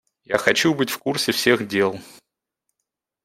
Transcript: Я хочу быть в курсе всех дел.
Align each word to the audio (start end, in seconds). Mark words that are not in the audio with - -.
Я 0.25 0.39
хочу 0.39 0.73
быть 0.73 0.89
в 0.89 0.97
курсе 0.97 1.31
всех 1.31 1.67
дел. 1.67 1.99